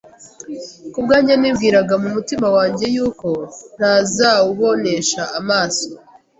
[0.93, 3.29] Ku bwanjye nibwiraga mu mutima wanjye yuko
[3.77, 5.89] ntazawubonesha amaso.